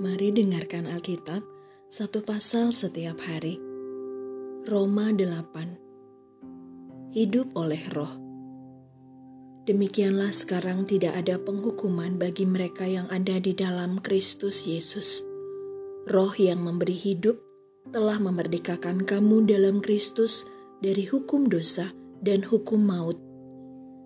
Mari 0.00 0.32
dengarkan 0.32 0.88
Alkitab 0.88 1.44
satu 1.92 2.24
pasal 2.24 2.72
setiap 2.72 3.20
hari. 3.20 3.60
Roma 4.64 5.12
8 5.12 7.12
Hidup 7.12 7.52
oleh 7.52 7.84
roh 7.92 8.08
Demikianlah 9.68 10.32
sekarang 10.32 10.88
tidak 10.88 11.20
ada 11.20 11.36
penghukuman 11.36 12.16
bagi 12.16 12.48
mereka 12.48 12.88
yang 12.88 13.12
ada 13.12 13.36
di 13.44 13.52
dalam 13.52 14.00
Kristus 14.00 14.64
Yesus. 14.64 15.20
Roh 16.08 16.32
yang 16.32 16.64
memberi 16.64 16.96
hidup 16.96 17.36
telah 17.92 18.16
memerdekakan 18.16 19.04
kamu 19.04 19.52
dalam 19.52 19.84
Kristus 19.84 20.48
dari 20.80 21.04
hukum 21.04 21.52
dosa 21.52 21.92
dan 22.24 22.48
hukum 22.48 22.88
maut. 22.88 23.20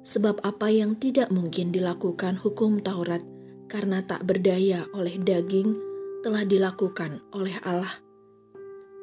Sebab 0.02 0.42
apa 0.42 0.74
yang 0.74 0.98
tidak 0.98 1.30
mungkin 1.30 1.70
dilakukan 1.70 2.42
hukum 2.42 2.82
Taurat 2.82 3.22
karena 3.68 4.04
tak 4.04 4.24
berdaya 4.28 4.86
oleh 4.92 5.16
daging 5.16 5.94
telah 6.24 6.48
dilakukan 6.48 7.20
oleh 7.36 7.60
Allah. 7.60 8.00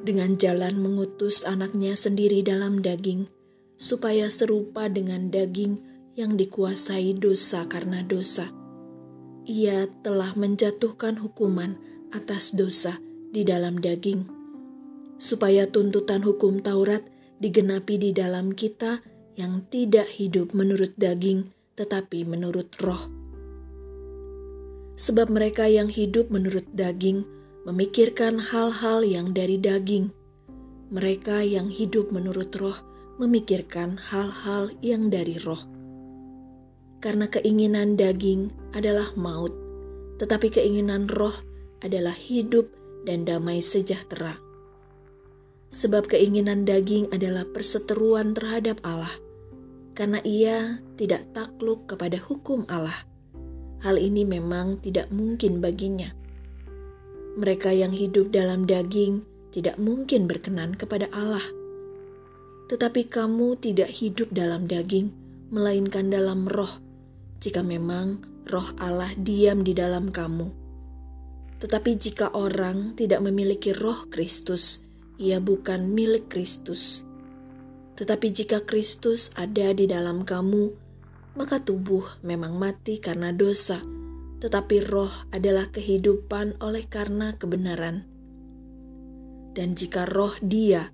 Dengan 0.01 0.33
jalan 0.41 0.81
mengutus 0.81 1.45
anaknya 1.45 1.93
sendiri 1.93 2.41
dalam 2.41 2.81
daging, 2.81 3.29
supaya 3.77 4.25
serupa 4.33 4.89
dengan 4.89 5.29
daging 5.29 5.77
yang 6.17 6.33
dikuasai 6.33 7.13
dosa 7.13 7.69
karena 7.69 8.01
dosa. 8.01 8.49
Ia 9.45 9.85
telah 10.01 10.33
menjatuhkan 10.33 11.21
hukuman 11.21 11.77
atas 12.09 12.57
dosa 12.57 12.97
di 13.29 13.45
dalam 13.45 13.77
daging, 13.77 14.25
supaya 15.21 15.69
tuntutan 15.69 16.25
hukum 16.25 16.65
Taurat 16.65 17.05
digenapi 17.37 18.01
di 18.01 18.11
dalam 18.13 18.57
kita 18.57 19.05
yang 19.37 19.65
tidak 19.69 20.09
hidup 20.17 20.57
menurut 20.57 20.97
daging, 20.97 21.53
tetapi 21.77 22.25
menurut 22.25 22.73
roh 22.81 23.20
sebab 25.01 25.33
mereka 25.33 25.65
yang 25.65 25.89
hidup 25.89 26.29
menurut 26.29 26.69
daging 26.77 27.25
memikirkan 27.65 28.37
hal-hal 28.37 29.01
yang 29.01 29.33
dari 29.33 29.57
daging. 29.57 30.13
Mereka 30.93 31.41
yang 31.41 31.73
hidup 31.73 32.13
menurut 32.13 32.53
roh 32.61 32.77
memikirkan 33.17 33.97
hal-hal 33.97 34.69
yang 34.85 35.09
dari 35.09 35.41
roh. 35.41 35.65
Karena 37.01 37.25
keinginan 37.25 37.97
daging 37.97 38.53
adalah 38.77 39.09
maut, 39.17 39.49
tetapi 40.21 40.53
keinginan 40.53 41.09
roh 41.09 41.33
adalah 41.81 42.13
hidup 42.13 42.69
dan 43.09 43.25
damai 43.25 43.57
sejahtera. 43.65 44.37
Sebab 45.73 46.13
keinginan 46.13 46.61
daging 46.61 47.09
adalah 47.09 47.49
perseteruan 47.49 48.37
terhadap 48.37 48.77
Allah, 48.85 49.17
karena 49.97 50.21
ia 50.21 50.77
tidak 50.93 51.25
takluk 51.33 51.89
kepada 51.89 52.21
hukum 52.21 52.69
Allah 52.69 53.10
hal 53.81 53.97
ini 53.97 54.23
memang 54.25 54.79
tidak 54.81 55.09
mungkin 55.09 55.59
baginya. 55.59 56.13
Mereka 57.37 57.73
yang 57.73 57.93
hidup 57.93 58.29
dalam 58.29 58.69
daging 58.69 59.25
tidak 59.51 59.75
mungkin 59.81 60.29
berkenan 60.29 60.77
kepada 60.77 61.09
Allah. 61.11 61.43
Tetapi 62.71 63.11
kamu 63.11 63.59
tidak 63.59 63.91
hidup 63.99 64.31
dalam 64.31 64.63
daging, 64.63 65.11
melainkan 65.51 66.07
dalam 66.07 66.47
roh, 66.47 66.79
jika 67.43 67.59
memang 67.59 68.23
roh 68.47 68.71
Allah 68.79 69.11
diam 69.19 69.67
di 69.67 69.75
dalam 69.75 70.07
kamu. 70.13 70.47
Tetapi 71.61 71.91
jika 71.99 72.31
orang 72.33 72.97
tidak 72.97 73.21
memiliki 73.21 73.75
roh 73.75 74.07
Kristus, 74.09 74.81
ia 75.21 75.37
bukan 75.37 75.93
milik 75.93 76.31
Kristus. 76.31 77.05
Tetapi 77.99 78.27
jika 78.33 78.65
Kristus 78.65 79.29
ada 79.37 79.69
di 79.77 79.85
dalam 79.85 80.25
kamu, 80.25 80.80
maka 81.35 81.63
tubuh 81.63 82.03
memang 82.25 82.59
mati 82.59 82.99
karena 82.99 83.31
dosa, 83.31 83.79
tetapi 84.41 84.83
roh 84.83 85.11
adalah 85.29 85.69
kehidupan 85.69 86.59
oleh 86.59 86.83
karena 86.89 87.37
kebenaran. 87.37 88.09
Dan 89.51 89.75
jika 89.75 90.07
roh 90.07 90.35
Dia 90.41 90.91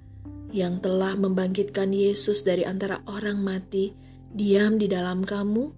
yang 0.50 0.82
telah 0.82 1.14
membangkitkan 1.14 1.94
Yesus 1.94 2.42
dari 2.42 2.66
antara 2.66 3.02
orang 3.06 3.42
mati 3.42 3.94
diam 4.34 4.82
di 4.82 4.90
dalam 4.90 5.22
kamu, 5.22 5.72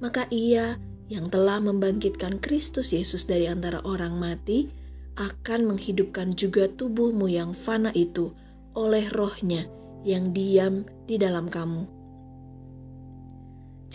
maka 0.00 0.28
Ia 0.28 0.76
yang 1.06 1.30
telah 1.30 1.62
membangkitkan 1.62 2.42
Kristus 2.42 2.90
Yesus 2.90 3.24
dari 3.30 3.46
antara 3.46 3.80
orang 3.86 4.18
mati 4.18 4.68
akan 5.16 5.74
menghidupkan 5.74 6.36
juga 6.36 6.68
tubuhmu 6.68 7.30
yang 7.30 7.56
fana 7.56 7.88
itu 7.96 8.36
oleh 8.76 9.08
rohnya 9.08 9.64
yang 10.04 10.36
diam 10.36 10.84
di 11.08 11.16
dalam 11.16 11.48
kamu. 11.48 11.95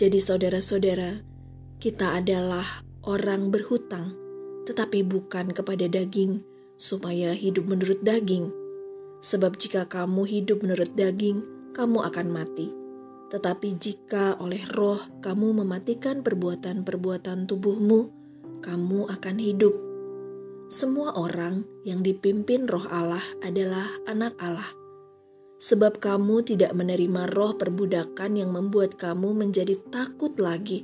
Jadi 0.02 0.18
saudara-saudara, 0.18 1.22
kita 1.78 2.18
adalah 2.18 2.82
orang 3.06 3.54
berhutang, 3.54 4.18
tetapi 4.66 5.06
bukan 5.06 5.54
kepada 5.54 5.86
daging, 5.86 6.42
supaya 6.74 7.30
hidup 7.38 7.70
menurut 7.70 8.02
daging. 8.02 8.50
Sebab 9.22 9.54
jika 9.54 9.86
kamu 9.86 10.26
hidup 10.26 10.66
menurut 10.66 10.90
daging, 10.98 11.46
kamu 11.70 12.02
akan 12.02 12.34
mati. 12.34 12.74
Tetapi 13.30 13.78
jika 13.78 14.42
oleh 14.42 14.66
roh 14.74 14.98
kamu 15.22 15.62
mematikan 15.62 16.26
perbuatan-perbuatan 16.26 17.46
tubuhmu, 17.46 18.10
kamu 18.58 19.06
akan 19.06 19.36
hidup. 19.38 19.74
Semua 20.66 21.14
orang 21.14 21.62
yang 21.86 22.02
dipimpin 22.02 22.66
roh 22.66 22.90
Allah 22.90 23.22
adalah 23.38 23.86
anak 24.10 24.34
Allah 24.42 24.81
sebab 25.62 26.02
kamu 26.02 26.42
tidak 26.42 26.74
menerima 26.74 27.30
roh 27.30 27.54
perbudakan 27.54 28.34
yang 28.34 28.50
membuat 28.50 28.98
kamu 28.98 29.30
menjadi 29.30 29.78
takut 29.94 30.34
lagi, 30.42 30.82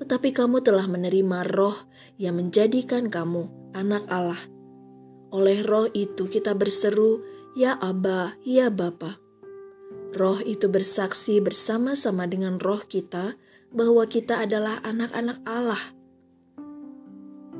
tetapi 0.00 0.32
kamu 0.32 0.64
telah 0.64 0.88
menerima 0.88 1.44
roh 1.52 1.76
yang 2.16 2.40
menjadikan 2.40 3.12
kamu 3.12 3.52
anak 3.76 4.08
Allah. 4.08 4.40
Oleh 5.28 5.60
roh 5.60 5.92
itu 5.92 6.24
kita 6.32 6.56
berseru, 6.56 7.20
Ya 7.52 7.76
Aba, 7.76 8.32
Ya 8.40 8.72
Bapa. 8.72 9.20
Roh 10.16 10.40
itu 10.40 10.72
bersaksi 10.72 11.44
bersama-sama 11.44 12.24
dengan 12.24 12.56
roh 12.56 12.80
kita 12.80 13.36
bahwa 13.74 14.08
kita 14.08 14.40
adalah 14.40 14.80
anak-anak 14.86 15.42
Allah. 15.44 15.82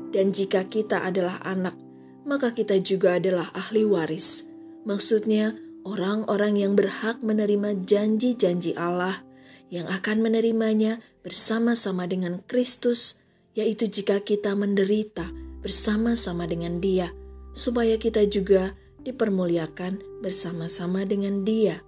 Dan 0.09 0.31
jika 0.31 0.65
kita 0.65 1.03
adalah 1.03 1.43
anak, 1.43 1.75
maka 2.23 2.55
kita 2.55 2.79
juga 2.79 3.19
adalah 3.19 3.51
ahli 3.51 3.83
waris. 3.83 4.47
Maksudnya, 4.87 5.64
orang-orang 5.85 6.57
yang 6.57 6.73
berhak 6.73 7.21
menerima 7.21 7.85
janji-janji 7.85 8.73
Allah 8.73 9.21
yang 9.69 9.85
akan 9.85 10.25
menerimanya 10.25 10.99
bersama-sama 11.21 12.09
dengan 12.09 12.41
Kristus, 12.49 13.21
yaitu 13.53 13.85
jika 13.85 14.17
kita 14.19 14.57
menderita 14.57 15.29
bersama-sama 15.61 16.49
dengan 16.49 16.81
Dia, 16.81 17.13
supaya 17.53 18.01
kita 18.01 18.25
juga 18.25 18.73
dipermuliakan 19.05 20.21
bersama-sama 20.25 21.05
dengan 21.05 21.45
Dia. 21.45 21.81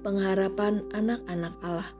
Pengharapan 0.00 0.84
anak-anak 0.96 1.54
Allah, 1.60 1.90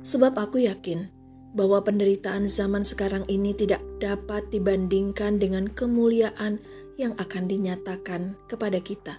sebab 0.00 0.32
aku 0.36 0.64
yakin 0.64 1.19
bahwa 1.50 1.82
penderitaan 1.82 2.46
zaman 2.46 2.86
sekarang 2.86 3.26
ini 3.26 3.50
tidak 3.50 3.82
dapat 3.98 4.46
dibandingkan 4.54 5.42
dengan 5.42 5.66
kemuliaan 5.66 6.62
yang 6.94 7.16
akan 7.18 7.50
dinyatakan 7.50 8.38
kepada 8.46 8.78
kita. 8.78 9.18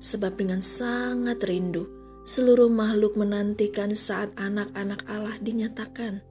Sebab 0.00 0.40
dengan 0.40 0.64
sangat 0.64 1.44
rindu, 1.46 1.86
seluruh 2.24 2.72
makhluk 2.72 3.14
menantikan 3.14 3.92
saat 3.94 4.32
anak-anak 4.40 5.04
Allah 5.06 5.36
dinyatakan. 5.38 6.24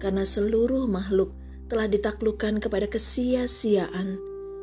Karena 0.00 0.24
seluruh 0.24 0.88
makhluk 0.88 1.36
telah 1.68 1.86
ditaklukkan 1.86 2.58
kepada 2.64 2.88
kesia-siaan, 2.88 4.16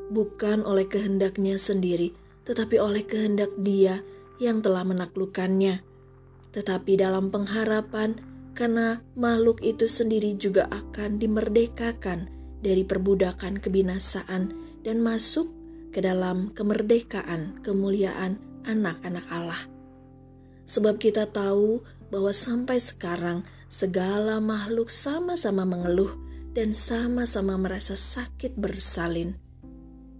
bukan 0.09 0.65
oleh 0.65 0.89
kehendaknya 0.89 1.55
sendiri, 1.55 2.17
tetapi 2.43 2.81
oleh 2.81 3.05
kehendak 3.05 3.53
dia 3.61 4.03
yang 4.41 4.59
telah 4.59 4.83
menaklukkannya. 4.83 5.85
Tetapi 6.53 6.91
dalam 6.97 7.33
pengharapan, 7.33 8.32
karena 8.53 9.01
makhluk 9.17 9.61
itu 9.65 9.89
sendiri 9.89 10.37
juga 10.37 10.69
akan 10.69 11.17
dimerdekakan 11.17 12.29
dari 12.61 12.85
perbudakan 12.85 13.59
kebinasaan 13.59 14.53
dan 14.85 14.97
masuk 15.01 15.49
ke 15.93 15.99
dalam 16.01 16.53
kemerdekaan 16.53 17.61
kemuliaan 17.65 18.39
anak-anak 18.65 19.25
Allah. 19.29 19.61
Sebab 20.63 21.01
kita 21.01 21.27
tahu 21.27 21.83
bahwa 22.07 22.31
sampai 22.31 22.79
sekarang 22.79 23.43
segala 23.67 24.37
makhluk 24.37 24.93
sama-sama 24.93 25.65
mengeluh 25.65 26.13
dan 26.53 26.71
sama-sama 26.71 27.57
merasa 27.57 27.97
sakit 27.97 28.53
bersalin. 28.55 29.33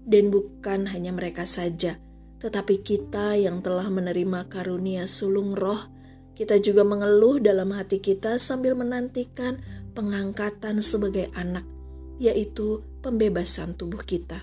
Dan 0.03 0.33
bukan 0.33 0.89
hanya 0.91 1.15
mereka 1.15 1.47
saja, 1.47 1.95
tetapi 2.43 2.83
kita 2.83 3.39
yang 3.39 3.63
telah 3.63 3.87
menerima 3.87 4.51
karunia 4.51 5.07
sulung 5.07 5.55
roh 5.55 5.92
kita 6.33 6.57
juga 6.57 6.81
mengeluh 6.81 7.37
dalam 7.37 7.69
hati 7.77 8.01
kita 8.01 8.41
sambil 8.41 8.73
menantikan 8.73 9.61
pengangkatan 9.93 10.81
sebagai 10.81 11.29
anak, 11.37 11.65
yaitu 12.17 12.81
pembebasan 13.05 13.77
tubuh 13.77 14.01
kita. 14.01 14.41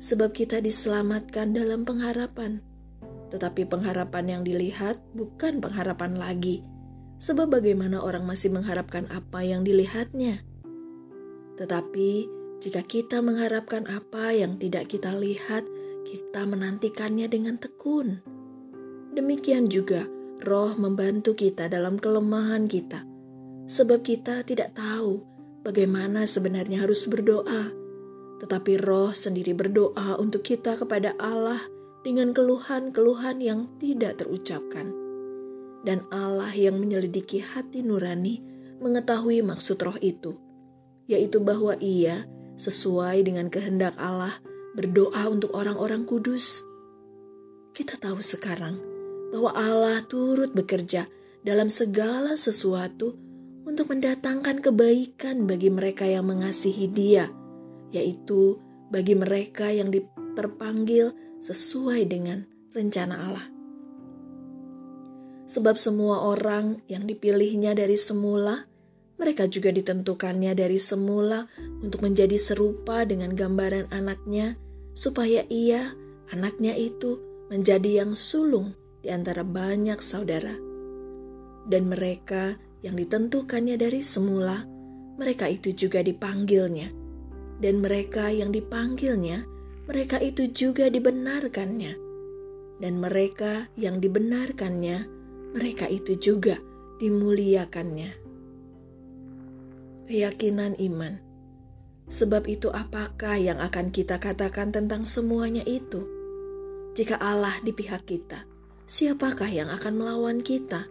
Sebab 0.00 0.32
kita 0.32 0.64
diselamatkan 0.64 1.52
dalam 1.52 1.84
pengharapan, 1.84 2.64
tetapi 3.28 3.68
pengharapan 3.68 4.40
yang 4.40 4.42
dilihat 4.48 4.96
bukan 5.12 5.60
pengharapan 5.60 6.16
lagi. 6.16 6.64
Sebab 7.18 7.60
bagaimana 7.60 8.00
orang 8.00 8.24
masih 8.24 8.48
mengharapkan 8.48 9.04
apa 9.12 9.44
yang 9.44 9.66
dilihatnya? 9.66 10.40
Tetapi 11.58 12.10
jika 12.62 12.80
kita 12.86 13.20
mengharapkan 13.20 13.84
apa 13.90 14.32
yang 14.32 14.56
tidak 14.56 14.88
kita 14.88 15.12
lihat, 15.18 15.66
kita 16.06 16.46
menantikannya 16.46 17.26
dengan 17.26 17.58
tekun. 17.58 18.22
Demikian 19.18 19.66
juga 19.66 20.06
roh 20.42 20.74
membantu 20.78 21.34
kita 21.34 21.66
dalam 21.66 21.98
kelemahan 21.98 22.70
kita, 22.70 23.02
sebab 23.66 24.06
kita 24.06 24.46
tidak 24.46 24.74
tahu 24.78 25.22
bagaimana 25.66 26.24
sebenarnya 26.24 26.86
harus 26.86 27.04
berdoa. 27.10 27.74
Tetapi 28.38 28.78
roh 28.78 29.10
sendiri 29.10 29.50
berdoa 29.50 30.14
untuk 30.16 30.46
kita 30.46 30.78
kepada 30.78 31.18
Allah 31.18 31.58
dengan 32.06 32.30
keluhan-keluhan 32.30 33.42
yang 33.42 33.66
tidak 33.82 34.22
terucapkan. 34.22 34.94
Dan 35.82 36.06
Allah 36.14 36.50
yang 36.54 36.78
menyelidiki 36.78 37.42
hati 37.42 37.82
nurani 37.82 38.38
mengetahui 38.78 39.42
maksud 39.42 39.78
roh 39.82 39.98
itu, 39.98 40.38
yaitu 41.10 41.42
bahwa 41.42 41.74
ia 41.82 42.30
sesuai 42.58 43.26
dengan 43.26 43.50
kehendak 43.50 43.94
Allah, 43.98 44.38
berdoa 44.78 45.26
untuk 45.26 45.54
orang-orang 45.54 46.06
kudus. 46.06 46.62
Kita 47.74 47.98
tahu 47.98 48.22
sekarang 48.22 48.87
bahwa 49.32 49.52
Allah 49.52 50.00
turut 50.08 50.52
bekerja 50.56 51.08
dalam 51.44 51.68
segala 51.68 52.34
sesuatu 52.34 53.16
untuk 53.68 53.92
mendatangkan 53.92 54.64
kebaikan 54.64 55.44
bagi 55.44 55.68
mereka 55.68 56.08
yang 56.08 56.24
mengasihi 56.24 56.88
Dia, 56.88 57.28
yaitu 57.92 58.56
bagi 58.88 59.12
mereka 59.12 59.68
yang 59.68 59.92
terpanggil 60.32 61.12
sesuai 61.44 62.08
dengan 62.08 62.48
rencana 62.72 63.14
Allah. 63.28 63.46
Sebab 65.48 65.80
semua 65.80 66.28
orang 66.28 66.84
yang 66.88 67.08
dipilihnya 67.08 67.72
dari 67.72 67.96
semula 67.96 68.68
mereka 69.18 69.50
juga 69.50 69.74
ditentukannya 69.74 70.54
dari 70.54 70.78
semula 70.78 71.50
untuk 71.82 72.06
menjadi 72.06 72.38
serupa 72.38 73.02
dengan 73.02 73.34
gambaran 73.34 73.90
anaknya, 73.90 74.54
supaya 74.94 75.42
ia, 75.50 75.90
anaknya 76.30 76.78
itu, 76.78 77.18
menjadi 77.50 78.06
yang 78.06 78.14
sulung 78.14 78.78
di 79.08 79.16
antara 79.16 79.40
banyak 79.40 80.04
saudara. 80.04 80.52
Dan 81.64 81.88
mereka 81.88 82.60
yang 82.84 82.92
ditentukannya 82.92 83.80
dari 83.80 84.04
semula, 84.04 84.68
mereka 85.16 85.48
itu 85.48 85.72
juga 85.72 86.04
dipanggilnya. 86.04 86.92
Dan 87.56 87.80
mereka 87.80 88.28
yang 88.28 88.52
dipanggilnya, 88.52 89.48
mereka 89.88 90.20
itu 90.20 90.52
juga 90.52 90.92
dibenarkannya. 90.92 91.96
Dan 92.76 93.00
mereka 93.00 93.72
yang 93.80 93.96
dibenarkannya, 93.96 95.08
mereka 95.56 95.88
itu 95.88 96.20
juga 96.20 96.60
dimuliakannya 97.00 98.28
keyakinan 100.08 100.72
iman. 100.80 101.20
Sebab 102.08 102.48
itu, 102.48 102.72
apakah 102.72 103.36
yang 103.36 103.60
akan 103.60 103.92
kita 103.92 104.16
katakan 104.16 104.72
tentang 104.72 105.04
semuanya 105.04 105.60
itu? 105.68 106.08
Jika 106.96 107.20
Allah 107.20 107.52
di 107.60 107.76
pihak 107.76 108.08
kita, 108.08 108.47
siapakah 108.88 109.46
yang 109.46 109.68
akan 109.68 110.00
melawan 110.00 110.40
kita? 110.40 110.88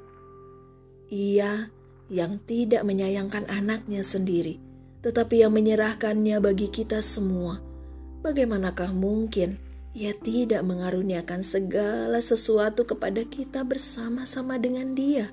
Ia 1.09 1.73
yang 2.07 2.39
tidak 2.45 2.85
menyayangkan 2.87 3.49
anaknya 3.51 4.05
sendiri, 4.05 4.61
tetapi 5.03 5.41
yang 5.43 5.51
menyerahkannya 5.51 6.39
bagi 6.39 6.71
kita 6.71 7.03
semua. 7.03 7.59
Bagaimanakah 8.23 8.95
mungkin 8.95 9.59
ia 9.97 10.13
tidak 10.13 10.61
mengaruniakan 10.61 11.41
segala 11.41 12.21
sesuatu 12.21 12.85
kepada 12.85 13.25
kita 13.25 13.65
bersama-sama 13.65 14.61
dengan 14.61 14.93
Dia? 14.93 15.27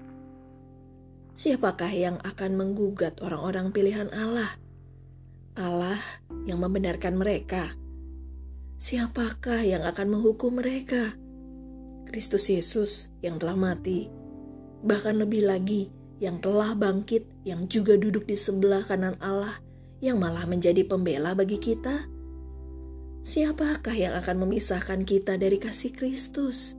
siapakah 1.34 1.90
yang 1.90 2.16
akan 2.22 2.54
menggugat 2.54 3.18
orang-orang 3.18 3.74
pilihan 3.74 4.06
Allah? 4.14 4.54
Allah 5.58 5.98
yang 6.46 6.62
membenarkan 6.62 7.18
mereka. 7.18 7.74
Siapakah 8.78 9.62
yang 9.66 9.82
akan 9.82 10.18
menghukum 10.18 10.62
mereka? 10.62 11.18
Kristus 12.08 12.48
Yesus 12.52 13.12
yang 13.20 13.40
telah 13.40 13.56
mati, 13.56 14.08
bahkan 14.84 15.18
lebih 15.18 15.44
lagi 15.44 15.90
yang 16.22 16.38
telah 16.38 16.72
bangkit, 16.76 17.26
yang 17.42 17.66
juga 17.66 17.98
duduk 17.98 18.24
di 18.24 18.36
sebelah 18.38 18.86
kanan 18.86 19.18
Allah, 19.18 19.60
yang 19.98 20.20
malah 20.20 20.46
menjadi 20.46 20.84
pembela 20.86 21.34
bagi 21.34 21.58
kita. 21.58 22.06
Siapakah 23.24 23.96
yang 23.96 24.14
akan 24.20 24.44
memisahkan 24.44 25.02
kita 25.08 25.40
dari 25.40 25.56
kasih 25.56 25.90
Kristus? 25.96 26.76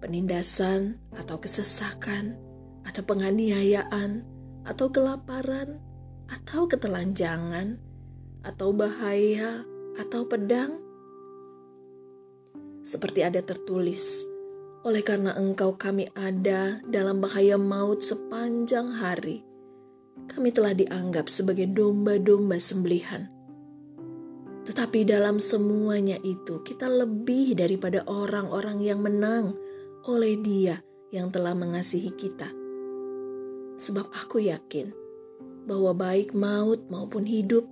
Penindasan 0.00 0.96
atau 1.12 1.36
kesesakan? 1.36 2.50
atau 2.86 3.02
penganiayaan, 3.04 4.24
atau 4.64 4.88
kelaparan, 4.88 5.80
atau 6.30 6.66
ketelanjangan, 6.70 7.76
atau 8.46 8.68
bahaya, 8.72 9.64
atau 9.98 10.24
pedang. 10.24 10.80
Seperti 12.80 13.20
ada 13.20 13.44
tertulis, 13.44 14.24
oleh 14.82 15.04
karena 15.04 15.36
engkau 15.36 15.76
kami 15.76 16.08
ada 16.16 16.80
dalam 16.88 17.20
bahaya 17.20 17.60
maut 17.60 18.00
sepanjang 18.00 18.96
hari, 18.96 19.44
kami 20.30 20.50
telah 20.50 20.72
dianggap 20.72 21.28
sebagai 21.28 21.68
domba-domba 21.68 22.56
sembelihan. 22.56 23.28
Tetapi 24.64 25.04
dalam 25.04 25.40
semuanya 25.42 26.16
itu 26.22 26.62
kita 26.64 26.88
lebih 26.88 27.58
daripada 27.58 28.04
orang-orang 28.08 28.80
yang 28.80 29.00
menang 29.04 29.56
oleh 30.08 30.38
dia 30.40 30.80
yang 31.10 31.28
telah 31.28 31.52
mengasihi 31.52 32.12
kita 32.14 32.60
sebab 33.80 34.12
aku 34.12 34.44
yakin 34.44 34.92
bahwa 35.64 35.96
baik 35.96 36.36
maut 36.36 36.84
maupun 36.92 37.24
hidup, 37.24 37.64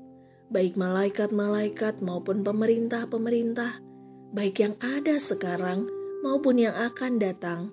baik 0.49 0.81
malaikat-malaikat 0.81 2.01
maupun 2.01 2.41
pemerintah-pemerintah, 2.41 3.85
baik 4.33 4.61
yang 4.61 4.75
ada 4.81 5.17
sekarang 5.17 5.89
maupun 6.21 6.61
yang 6.61 6.75
akan 6.77 7.17
datang, 7.17 7.73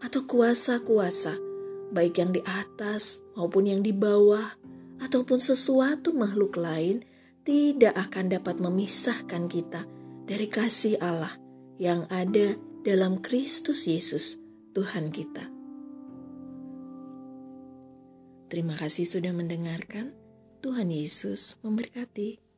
atau 0.00 0.24
kuasa-kuasa, 0.24 1.36
baik 1.92 2.22
yang 2.22 2.32
di 2.32 2.40
atas 2.46 3.20
maupun 3.36 3.68
yang 3.68 3.80
di 3.84 3.92
bawah, 3.92 4.56
ataupun 5.00 5.40
sesuatu 5.40 6.16
makhluk 6.16 6.56
lain, 6.56 7.04
tidak 7.44 7.96
akan 7.96 8.32
dapat 8.32 8.60
memisahkan 8.60 9.48
kita 9.48 9.84
dari 10.24 10.46
kasih 10.46 11.00
Allah 11.00 11.32
yang 11.80 12.04
ada 12.12 12.56
dalam 12.84 13.20
Kristus 13.20 13.88
Yesus, 13.88 14.40
Tuhan 14.72 15.12
kita. 15.12 15.48
Terima 18.50 18.74
kasih 18.74 19.06
sudah 19.06 19.30
mendengarkan. 19.30 20.10
Tuhan 20.60 20.92
Yesus 20.92 21.56
memberkati. 21.64 22.49